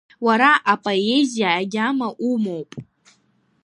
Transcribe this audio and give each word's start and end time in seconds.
Уара 0.25 0.51
апоезиа 0.73 1.49
агьама 1.61 2.09
умоуп. 2.29 2.69